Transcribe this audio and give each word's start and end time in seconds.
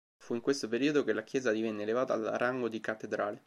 Fu 0.17 0.33
in 0.33 0.41
questo 0.41 0.67
periodo 0.67 1.03
che 1.03 1.13
la 1.13 1.21
chiesa 1.21 1.51
venne 1.51 1.83
elevata 1.83 2.13
al 2.13 2.23
rango 2.23 2.67
di 2.69 2.79
cattedrale. 2.79 3.39